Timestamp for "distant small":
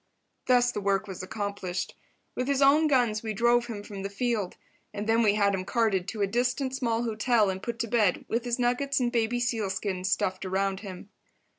6.25-7.03